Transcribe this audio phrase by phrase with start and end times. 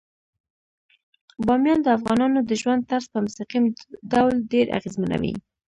[1.45, 3.63] بامیان د افغانانو د ژوند طرز په مستقیم
[4.11, 5.33] ډول ډیر اغېزمنوي.